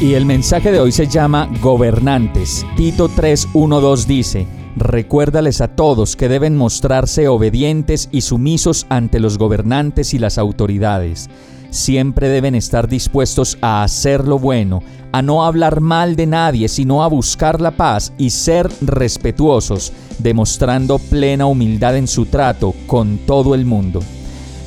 [0.00, 2.66] Y el mensaje de hoy se llama Gobernantes.
[2.76, 10.12] Tito 3.1.2 dice, Recuérdales a todos que deben mostrarse obedientes y sumisos ante los gobernantes
[10.12, 11.30] y las autoridades.
[11.70, 17.04] Siempre deben estar dispuestos a hacer lo bueno, a no hablar mal de nadie, sino
[17.04, 23.54] a buscar la paz y ser respetuosos, demostrando plena humildad en su trato con todo
[23.54, 24.00] el mundo.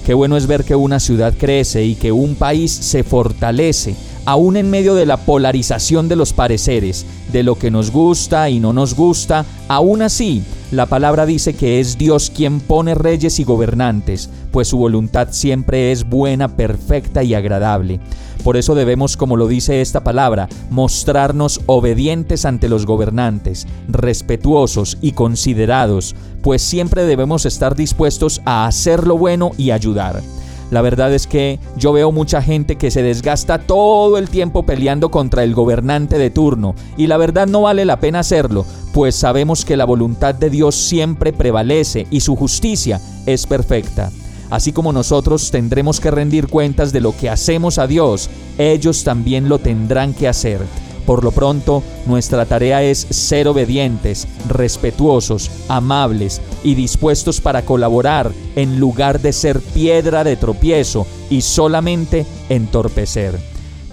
[0.06, 3.94] Qué bueno es ver que una ciudad crece y que un país se fortalece
[4.28, 8.60] aún en medio de la polarización de los pareceres, de lo que nos gusta y
[8.60, 13.46] no nos gusta, aún así, la palabra dice que es Dios quien pone reyes y
[13.46, 18.02] gobernantes, pues su voluntad siempre es buena, perfecta y agradable.
[18.44, 25.14] Por eso debemos, como lo dice esta palabra, mostrarnos obedientes ante los gobernantes, respetuosos y
[25.14, 30.22] considerados, pues siempre debemos estar dispuestos a hacer lo bueno y ayudar.
[30.70, 35.10] La verdad es que yo veo mucha gente que se desgasta todo el tiempo peleando
[35.10, 39.64] contra el gobernante de turno y la verdad no vale la pena hacerlo, pues sabemos
[39.64, 44.12] que la voluntad de Dios siempre prevalece y su justicia es perfecta.
[44.50, 49.50] Así como nosotros tendremos que rendir cuentas de lo que hacemos a Dios, ellos también
[49.50, 50.62] lo tendrán que hacer.
[51.08, 58.78] Por lo pronto, nuestra tarea es ser obedientes, respetuosos, amables y dispuestos para colaborar en
[58.78, 63.40] lugar de ser piedra de tropiezo y solamente entorpecer.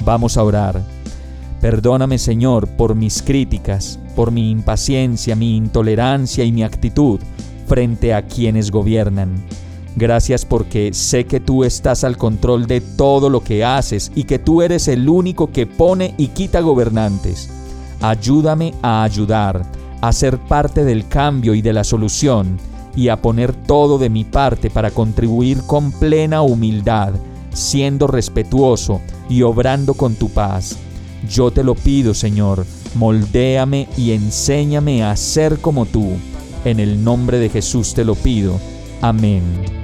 [0.05, 0.83] Vamos a orar.
[1.61, 7.21] Perdóname Señor por mis críticas, por mi impaciencia, mi intolerancia y mi actitud
[7.69, 9.45] frente a quienes gobiernan.
[9.97, 14.41] Gracias porque sé que tú estás al control de todo lo que haces y que
[14.41, 17.49] tú eres el único que pone y quita gobernantes.
[18.01, 19.65] Ayúdame a ayudar,
[20.01, 22.59] a ser parte del cambio y de la solución
[22.97, 27.15] y a poner todo de mi parte para contribuir con plena humildad,
[27.53, 30.77] siendo respetuoso y obrando con tu paz.
[31.29, 32.67] Yo te lo pido, Señor,
[32.97, 36.11] moldéame y enséñame a ser como tú.
[36.65, 38.59] En el nombre de Jesús te lo pido.
[39.01, 39.84] Amén.